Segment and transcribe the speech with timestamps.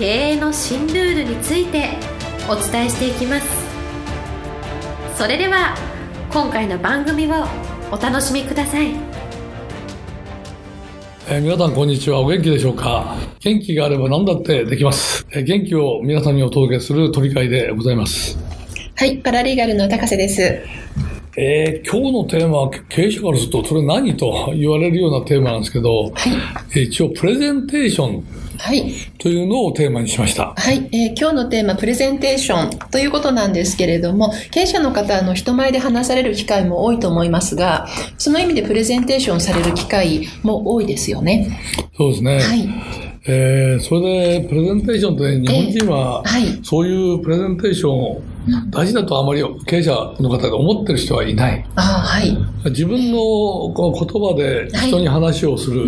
[0.00, 1.90] 経営の新ルールについて
[2.48, 3.46] お伝えしていきます
[5.14, 5.76] それでは
[6.32, 7.44] 今回の番組を
[7.92, 8.94] お楽しみください
[11.28, 12.20] えー皆さんこんにちは。
[12.20, 13.14] お元気でしょうか？
[13.40, 15.26] 元気があれば何だってできます。
[15.32, 18.38] えー元気を皆さんにお届けする鳥会でございます。
[18.96, 20.42] はい、パラリーガルの高瀬です。
[21.36, 26.12] えー今日のテーマは経営者からするとそれ何と言われるようなテーマなんですけど、はい、
[26.72, 28.24] えー一応プレゼンテーション
[28.60, 30.52] はい、というのをテーマにしました。
[30.54, 41.58] はい、えー今日のテーマ、プレゼンテーションということなんですけれども、経営者の方、あの、人前で話される機会も多いと思いますが、その意味でプレゼンテーションされる機会も多いですよね。
[41.96, 42.38] そうですね。
[42.38, 42.68] はい、
[43.26, 48.22] えーそれでプレゼンテーションって日本人ははいそういうプレゼンテーションを
[48.70, 51.64] 大事だとあまり経営者の方で思ってる人はいない。
[51.76, 52.36] ああ、はい、
[52.70, 55.84] 自分のこの言葉で人に話をする、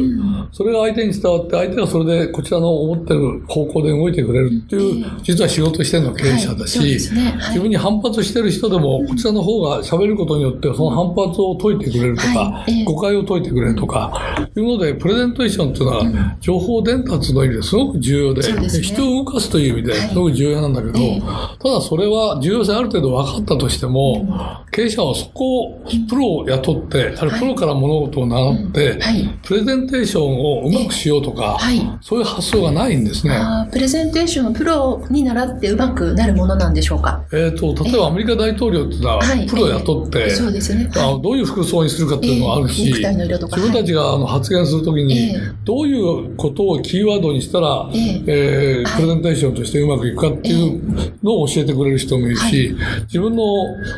[0.52, 6.66] それが相手に伝わって、相手がそれでこちらの思ってる方向で動いてくれるっていう、実は仕事してるのは経営者だ
[7.12, 7.24] はい。
[7.24, 7.30] ね。
[7.30, 7.48] はい。
[7.48, 18.82] 自分に反発してる人でも、こちらの方が喋ることによって、その反発を解いてくれるとか、誤解を解いてくれるとか、いうので、プレゼンテーションっていうのは、情報伝達の意味ですごく重要で、ですね。
[18.82, 21.22] 人を動かすという意味ですごく重要なんだけど、ええ。
[21.62, 24.26] ただそれは重要性ある程度分かったとしても、
[24.70, 29.38] 経営者はそこをプロを雇って、あプロから物事を習って、はい。
[29.42, 31.80] プレゼンテーションをうまくしようとか、はい。
[32.00, 33.38] そういう発想がないんですね。
[33.70, 37.24] プレゼンテーションをプロに習ってうまくなるものなんでしょうか？
[37.32, 40.90] えっ、と、例えばアメリカ大統領っていうのははい、プロを雇って、そうですね。
[40.96, 45.40] あのどういう服装にするかっていうのもあるし、自分たちがあの発言するときに、ええ。
[45.64, 48.84] どういうことをキーワードにしたら、ええ。
[48.84, 50.80] ープレゼンテーションとしてうまくいくかっていう
[51.22, 53.44] のを教えてくれる人もいるし、自分の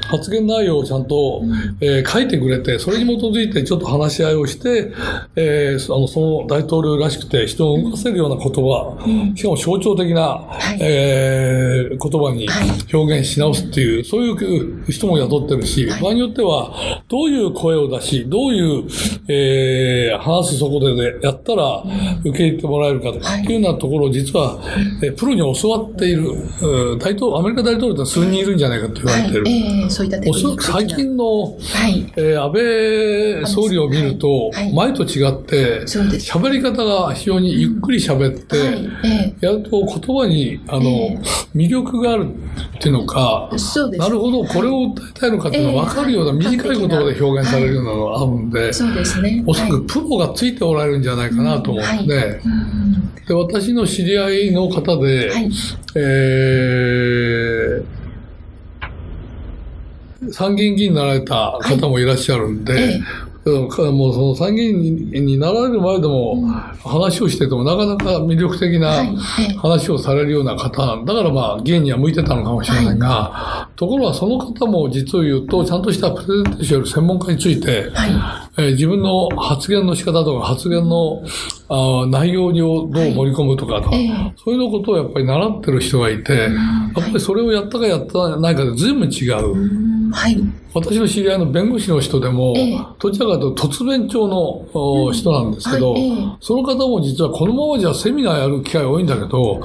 [0.09, 1.43] 発言内容をちゃんと、
[1.81, 4.93] えー書いてくれて、それに基づいてちょっと話し合いをして、
[5.37, 10.41] えーそあのその大統領らしくて人を動かせるような言葉、しかも象徴的な、
[10.77, 10.79] い。
[10.81, 12.69] えー言葉にはい。
[12.95, 18.85] 表現し直すっていう、そういう人も雇ってるし、場合によっては、どういう声を出し、どういう、
[19.29, 21.83] えー話すそこで、ね、やったら
[22.25, 24.59] 受け入れてもらえるかとかっていうようなところを実は、
[25.03, 26.31] えープロに教わっている、
[26.63, 32.13] うん大統アメリカ大統領って数人いるんじゃないかと言わはいれてる。、ええそういった最近の、はい。
[32.17, 34.73] えー安倍総理を見ると、はい。
[34.75, 39.87] 前と違って、喋り方が非常にゆっくり喋って、はい、えやると言
[40.17, 41.19] 葉に、あの、え
[41.55, 43.51] 魅力があるっていうのか。
[43.99, 49.45] なるほど、これを訴えたいのかっていうのが分かるようなええ短い言葉で表現されるようなのがあるんで、そうですね。
[49.47, 53.15] おそらくプロがついておられるんじゃないかなと思って、はいうん。
[53.27, 55.51] で私の知り合いの方で、はい。
[55.97, 58.04] えー
[60.33, 63.01] 参議院議員になられた方もいらっしゃるんで、ええ。
[63.47, 66.47] うんかもうその参議院になられる前でも
[66.83, 69.05] 話をしててもなかなか魅力的な
[69.59, 71.13] 話をされるような方なんだ。
[71.13, 81.23] からまあ議員には向いてたのかもしれないが、ところがその方も実を言うとちゃんとしたプレゼンテーションより専門家について、はえー自分の発言の仕方とか発言の
[81.69, 84.33] あー内容をどう盛り込むとかとか、ええ。
[84.43, 86.51] そういうのことをやっぱり習ってる人がいて、やっ
[86.95, 89.94] ぱりそれをやったかやってないかで随分違う。
[90.15, 90.64] はい。
[90.75, 99.61] 私の知り合いの弁護士の人でも、ええどちらかというと突弁調のお人なんですけど、はいええその方も実はこのままじゃセミナーやる機会多いんだけど、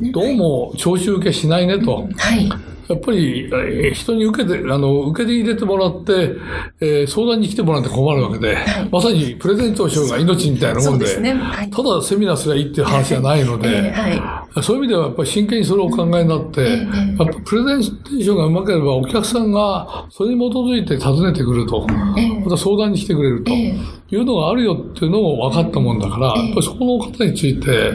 [0.00, 0.12] ね。
[0.12, 2.08] どうも聴取受けしないねと。
[2.16, 2.48] はい。
[2.88, 6.32] やっぱり、えー人に受けて、あの、受けて入れてもらって、
[6.80, 8.56] えー相談に来てもらって困るわけで、
[8.90, 11.34] まさにプレゼントをしようが命みたいなもんで、ですね。
[11.34, 11.70] はい。
[11.70, 13.70] ただセミナーすればいいっていう話じゃないのええ
[14.14, 23.52] で、はそういう意味ではやっぱり真剣にそれをお考えになって、ええやっぱプレゼンテーションがうまければお客さんがそれに基づいて訪ねてくると、ええまた相談に来てくれると。
[23.52, 27.92] ええいうのがあるよっていうのも分かったもんだから、やっぱりそこの方について、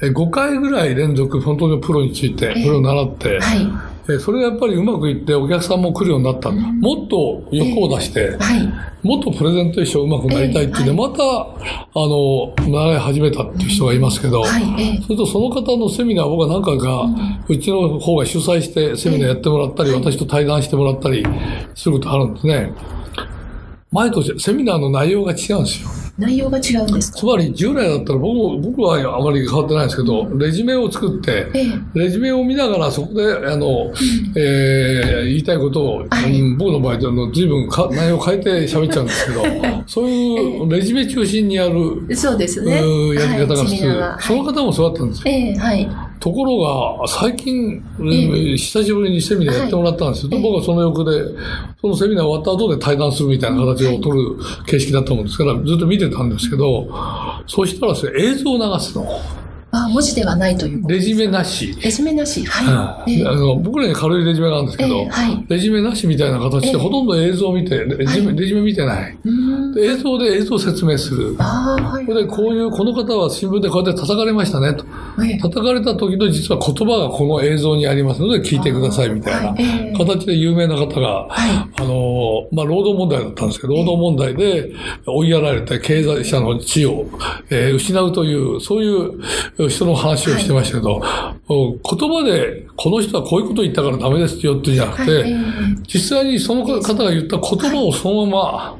[0.00, 3.40] え5回ぐらい連続、本当にプロについて、ええそれを習って、い。
[3.40, 3.89] はい。
[4.08, 6.50] えそれがやっぱりうまくいってお客さんも来るようになった。
[6.50, 9.06] もっと欲を出して、はい。
[9.06, 14.62] もっとプレゼンテーションうまくなりたいっていうんで、ええまた、あの、習い始めたっていう人がいますけど、はい。
[14.78, 17.06] ええそれとその方のセミナー、僕は何回か、
[17.48, 21.24] うちの方が主催してセミナーやってもらったり、私と対談してもらったり
[21.74, 22.72] することあるんですね。
[23.92, 25.99] 前とセミナーの内容が違うんですよ。
[26.20, 27.18] 内容が違うんですか？
[27.18, 31.98] つまり従来だったら僕も僕はあまり変わってないですけど、レジュメを作って、ええ。
[31.98, 33.90] レジュメを見ながらそこで、あの、
[34.36, 39.42] えー言いたいことを、はいうん僕の場合であの随分か内容を変えて喋っちゃうんですけど、
[39.86, 42.80] そういうレジュメ中心にやる、そうですね。
[42.84, 44.22] うんやり方が普通、はい。
[44.22, 45.24] その方もそうだったんですよ。
[45.26, 45.88] ええはい。
[46.20, 46.58] ところ
[47.00, 50.30] が、最近、え久しぶりにセミナーやってもらったんですよ。
[50.30, 51.24] はい僕はその横で、
[51.80, 54.36] そのセミナー終わった後で対談するみたいな形を取る
[54.66, 56.88] 形式だったもんですから、ずっと見てたんですけど、
[57.46, 59.06] そうしたらですね、映像を流すの。
[59.90, 61.74] あ、文字ではないというレジュメなし。
[61.82, 62.44] レジュメなし。
[62.44, 63.12] はい。
[63.12, 69.16] ええあの僕らに軽いレジュメがあるんですけど、ええはいレジュメなしみたいな形ええでほとんど映像を見て、レジュメ,、はいレジュメ見てない。
[69.78, 71.36] 映像で映像を説明する。
[71.38, 72.06] ああ、はい。
[72.06, 74.84] これでこういう、この方は新聞でこうやって叩かれましたねと。
[75.22, 84.72] ええ叩かれた時の実は言葉がこの映像にありますので聞いてくださいみたいな形で有名な方が、はあの、まあ、労働問題だったんですけど、労働問題で
[85.06, 87.06] 追いやられて経済者の地位を、
[87.50, 91.02] えー失うという、そういう人の話をしてましたけど、
[91.48, 95.30] お言葉でこの人はこういうことを言ったからダメですよっていうんじゃなくて、はい。
[95.30, 95.36] ええ
[95.86, 98.78] 実際にその方が言った言葉をそのまま、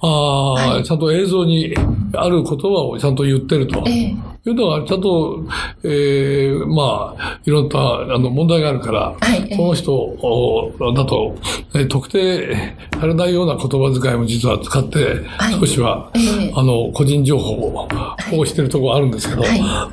[0.00, 1.74] あーちゃんと映像に
[2.14, 3.82] ある言葉をちゃんと言ってると。
[3.86, 5.42] ええいうのが、ちゃんと、
[5.84, 7.80] えー、まあ、いろんな、
[8.14, 9.54] あの、問題があるから、はい。
[9.56, 11.34] その人をだと、
[11.74, 12.54] えー特定
[13.00, 14.98] されないような言葉遣いも実は使って、
[15.38, 15.54] はい。
[15.60, 16.18] 少しは、え
[16.48, 16.52] え。
[16.54, 17.88] あの、個人情報を
[18.30, 19.88] 保護してるところあるんですけど、は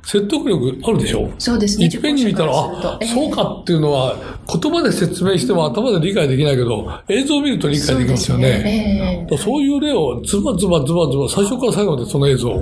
[0.04, 1.28] 説得力あるでしょ？
[1.38, 1.86] そうですね。
[1.86, 4.14] いっぺんに見たら、あ、そうかっていうのは、
[4.60, 8.52] 言葉で説明しても頭で理解できないけど、映像を見ると理解できますよね。
[8.54, 9.26] そうね。
[9.30, 9.38] ええ。
[9.38, 12.60] そういう例をズバズバズバズバ、最初から最後までその映像。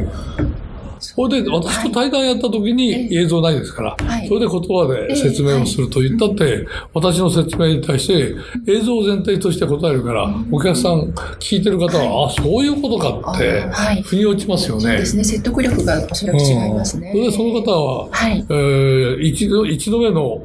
[1.01, 4.29] それで、私と対談やった時に映像ないですから、はい。
[4.29, 8.35] それで言葉で説明をすると言ったって、私の説明に対して
[8.67, 14.83] 映像を前提として答えるから、お客さん聞いてる方は、あ、そういうことかってあはい、腑に落ちますよね。
[14.83, 15.25] そうですね。
[15.25, 17.11] 説得力がおそらく違いますね。
[17.13, 18.45] それでその方は、はい。
[18.49, 20.43] えー一度、一度目の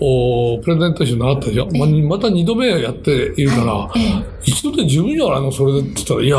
[0.00, 3.90] おプレゼンテーション習ったでしょ、まあまた二度目やっているから、
[4.44, 5.50] 一度で十分じゃないの？
[5.50, 6.36] それでって言ったら、いや、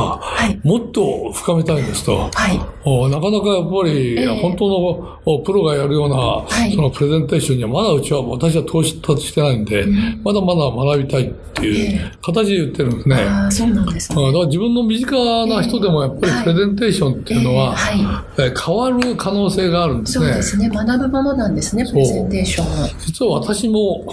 [0.52, 0.68] い。
[0.68, 2.30] もっと深めたいんですと。
[2.32, 2.60] はい。
[2.86, 4.68] おなかなかやっぱり、ええ本当
[5.26, 9.86] のプロがやるような、いそのプレゼンテーションにはまだうちは、私は到達してないんで、
[10.24, 13.16] まだまだ学びたいっていう形で言ってるんですね。
[13.16, 14.16] ああ、そうなんですね。
[14.16, 20.26] だから自分の身近な人でもやっぱりプレゼンテーションっていうのは、ええはえー変わる可能性があるんですね。
[20.26, 20.70] そうですね。
[20.70, 22.90] 学ぶものなんですね、プレゼンテーションは。
[23.06, 24.06] 実は私も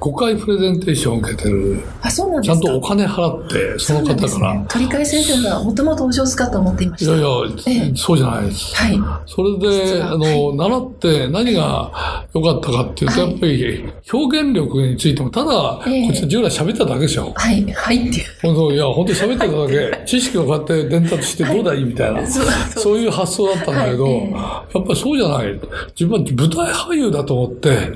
[0.00, 1.80] 5回プレゼンテーションを受けてる。
[2.00, 2.68] あ、そうなんですかち。
[2.68, 4.16] ゃんとお金払って、その方から。
[4.22, 4.66] ですね。
[4.68, 7.12] 鳥海先生がもともとお上手かと思っていました。
[7.12, 8.74] いやいや、そうじゃないです。
[8.76, 8.81] はい。
[9.26, 13.30] それで、あの、習って何が良かったかっていうと、はい。
[13.30, 16.06] やっぱり表現力についても、ただ、ええ。
[16.06, 17.32] こっちは従来喋っただけですよ。
[17.34, 17.64] はい。
[17.72, 18.24] はいっていう。
[18.42, 24.20] 本当いや、本当に喋ってただけ、知識をこうやって伝達してどうだいいみたいな、 そういう発想だったんだけど、や
[24.62, 25.60] っぱりそうじゃない。
[25.98, 27.92] 自分は舞台俳優だと思って、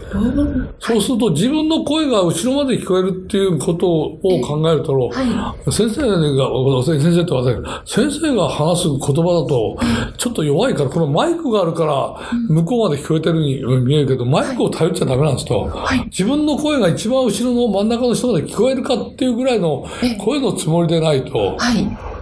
[0.78, 9.78] そうすると自分の声が後ろまで聞こえるっていうことを考えると、は先生が、先生って忘れる先生が話す言葉だと、
[10.16, 15.70] ちょっと弱いから、このマイクがあるから、向こうまで聞こえてるように見えるけど、マイクを頼っちゃダメなんですと、
[16.06, 19.86] 自分の声が一番後ろの真ん中の人まで聞こえるかっていうぐらいの
[20.24, 22.16] 声のつもりでないと、はい。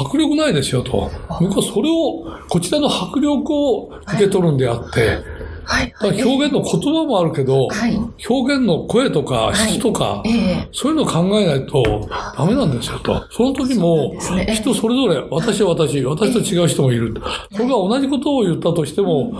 [0.00, 1.10] 迫力ないですよと。
[1.40, 5.37] 向こうはそれを、こちらの迫力を受け取るんであって、
[5.68, 5.90] はい。
[5.90, 7.98] だから表現の言葉もあるけど、はい
[8.28, 13.26] 表現の声とか質とか、ええそういうのを考えないとダメなんですよと。
[13.30, 14.14] その時も
[14.52, 17.14] 人それぞれ、私は私、私と違う人もいる。
[17.52, 19.32] それが同じことを言ったとしても、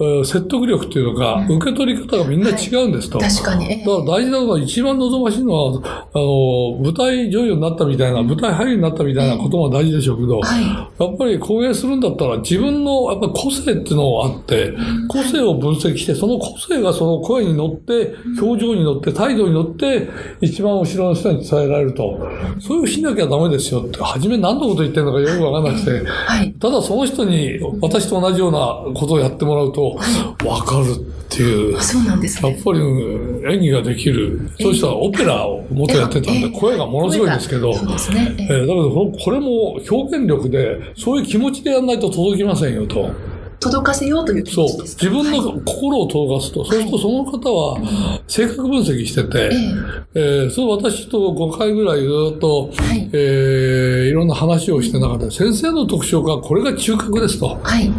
[0.00, 3.18] えー説得力っていうのか、受け取り方がみんな違うんですと。
[3.18, 3.70] 確かに。
[3.70, 5.72] ええだから大事なのは、一番望ましいのは、
[6.14, 10.64] あの、舞台女優になったみたいな、舞台俳優になったみたいなことも大事でしょうけど、はい。
[10.64, 14.72] やっぱり公演するんだったら自分のやっぱ個性っていうのがあって、
[15.08, 20.08] 個性を分析して、その個性がその声に乗って、表情に乗って、態度に乗って、
[20.40, 22.20] 一番後ろの人に伝えられると。
[22.60, 26.52] そういうしなきゃダメですよって、初め何のこと言ってるのかよくわかんなくて、はい。
[26.54, 28.58] ただその人に私と同じような
[28.94, 29.98] ことをやってもらうと、
[30.46, 31.80] わかるっていう。
[31.80, 32.50] そうなんですね。
[32.50, 34.50] やっぱりうん演技ができる。
[34.60, 38.36] そうしたらオペラを元やってたんで、ええ声がものすごいんですけど、そうですね。
[38.38, 43.10] えだけどここれも表現力で、そういう気持ちでやらないと届きませんよと。
[43.62, 44.96] 届かせようという気そう持ちです。
[44.96, 45.04] か？
[45.04, 45.62] 自分のはい。
[45.64, 49.50] 心を届かすと、そうするとその方は性格分析してて、
[50.14, 53.10] えーその私と5回ぐらいずっと、はい。
[53.12, 57.58] えーいろんな話をして中で、先生の特徴がこれが中核ですと。
[57.62, 57.90] はい。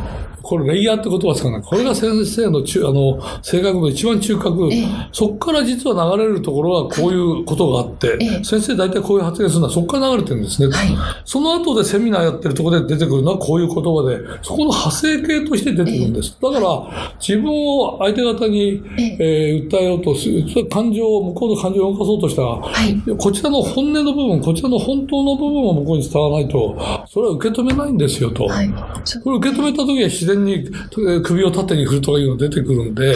[0.43, 1.61] これレイヤーって言葉使うない。
[1.61, 4.71] これが先生の中、あの、性格の一番中核。
[4.71, 10.67] ええそこから実は流れるところはこういうことがあって、ええ先生大体こういう発言するのはそこから流れてるんですね。
[10.67, 16.37] はいその後でセミナーやってるところで出てくるのはこういう言葉で、そこの派生形として出てくるんです。
[16.41, 23.17] だから、自分を相手方に、ええー訴えようとする、感情を、向こうの感情を動かそうとしたら、はい。
[23.17, 28.47] こちらの本音の部分、こちらの本当の部分を向こうに伝わらないと、それは受け止めないんですよと。
[28.47, 28.69] はい。
[29.23, 33.15] これ受け止めた時は自然にえー首を縦に振るとかいうのが出てくるんで、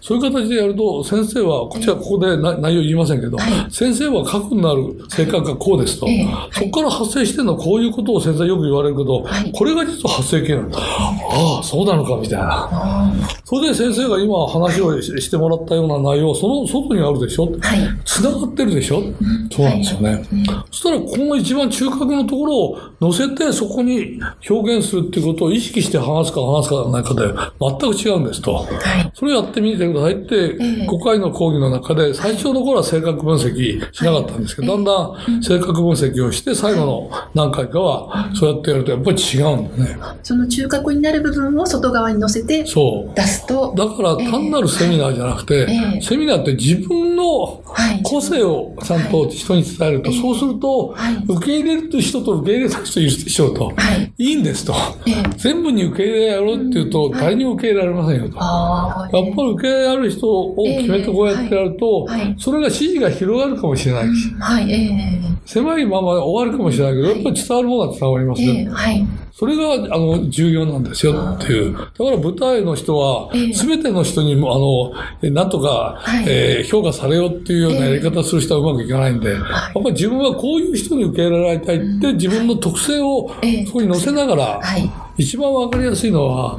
[0.00, 3.70] そういう形でやると、先生は、こっちはここでな内容言いませんけど、はい。
[3.70, 9.52] 先生は核になる性格がこうですと、ええそこから発生してるのはこういうことを先生よく言われるけど、はい。
[9.52, 10.78] これが実は発生形なんだ。
[10.78, 12.68] ああ、そうなのか、みたいな。
[12.70, 13.12] あ
[13.44, 17.46] それで先生が今話をししてもらったような内容、その外にあるでしょ？
[17.46, 17.78] ーはい。
[18.04, 19.02] 繋がってるでしょ、
[19.50, 20.22] そうなんですよね。
[20.70, 28.54] そしたら、この一番中核のところを乗せて、そこに表現するっていうことを意識して話すか話すかないかで、全く違うんですと。
[28.54, 29.12] はい。
[29.14, 30.86] それをやってみてくださいって、ええ。
[30.88, 39.98] 5回の講義の中で、最初の頃は性格分析しなかったんですけど、だんだん性格分析をして、最後の何回かは、そうやってやるとやっぱり違うんだよね。
[40.22, 43.16] その中核になる部分を外側に乗せてそう。
[43.16, 46.00] 出すと、だから単なるセミナーじゃなくて、ええ。
[46.00, 48.02] セミナーって自分のはい。
[48.02, 51.24] 個性をちゃんと人に伝えると、そうすると、はい。
[51.28, 54.12] 受け入れる人と受け入れた人いるでしょうと、はい。
[54.18, 54.74] いいんですと。
[55.06, 55.14] ええ。
[55.36, 58.36] 全部に受け入れやろうっていうと、誰にも受け入れられませんよと。
[58.36, 62.06] やっぱり受け入れられる人を決めてこうやってやると
[62.38, 68.70] それが支持が広がるかもしれないし、はい、ええ狭いまま終わるかもしれないけど、やっぱり伝わるものは伝わりますええね。
[68.70, 69.06] はい。
[69.32, 71.72] それが、あの、重要なんですよっていう。
[71.72, 76.24] だから舞台の人はええ、すべての人にも、あの、えなんとか、はい。
[76.26, 83.66] えー評価されようっていうようなやり方をする人はうまくいかないんで、やっはいぱり自分はこういう人に受け入れられたいって、自分の特性をええ。
[83.66, 84.90] そこに乗せながら、はい。
[85.18, 86.58] 一番わかりやすいのは、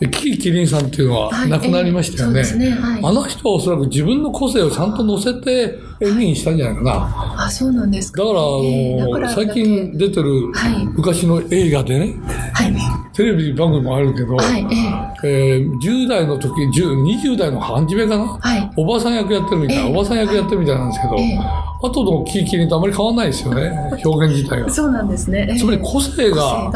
[0.00, 2.40] キキキリンさんっていうのははい亡くなりましたよね。
[2.40, 7.44] ええそうですねはいあの人はおそらく自分の個性をちゃんと乗せて演技にしたんじゃないかな。
[7.44, 8.22] あ、そうなんですか。
[8.22, 12.16] だから、あのええだから最近出てるはい昔の映画でね、
[12.52, 12.74] はい。
[13.14, 14.66] テレビ番組もあるけど、はい、
[15.22, 23.70] えええー10代の時、10 20代の半締めかな、はいおばさん役やってるみたいな、ええおばさん役やってるみたいなんですけど、ええ後のキーキリンとあまり変わんないですよね、
[24.04, 24.70] 表現自体が。
[24.70, 25.46] そうなんですね。
[25.50, 26.70] ええつまり個性が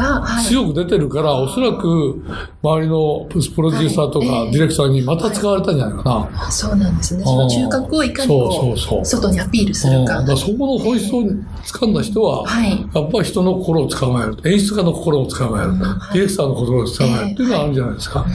[0.47, 2.23] 強く出てるから、おそらく
[2.61, 6.29] 周りのプロデューサーとかはいディレクターにまた使われたんじゃないかな。
[6.47, 7.23] あそうなんですね。
[7.23, 10.15] その中核をいかにこそう外にアピールすうんるか。
[10.15, 12.71] だからそこの本質を掴んだ人は、はい。
[12.93, 14.37] やっぱり人の心を捕まえる。
[14.51, 15.77] 演出家の心を捕まえる。
[16.13, 17.31] ディレクターの心を捕まえる。
[17.33, 18.25] っていうのがあるんじゃないですか。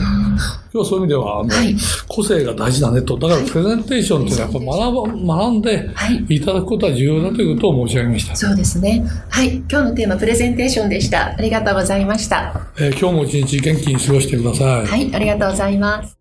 [0.72, 1.76] 今日はそういう意味では、あのはい
[2.08, 3.18] 個性が大事だねと。
[3.18, 8.36] だからプレゼンテーションっていうのはやっぱ学ば、学んではいいただくことは重要だということを申し上げました。
[8.36, 9.04] そうですね。
[9.28, 9.56] はい。
[9.56, 11.26] 今日のテーマ、プレゼンテーションでした。
[11.26, 12.54] ありがとうございました。
[12.78, 14.86] えー今日も一日元気に過ごしてください。
[14.86, 15.14] はい。
[15.14, 16.18] ありがとうございます。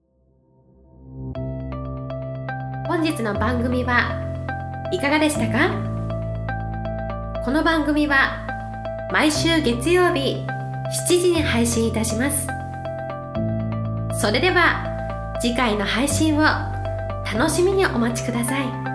[2.87, 5.69] 本日の番組はいかがでしたか？
[7.45, 8.45] この番組は
[9.11, 10.35] 毎週月曜日
[11.07, 12.47] 7時に配信いたします
[14.13, 18.90] それでは次回の配信を楽しみにお待ちください。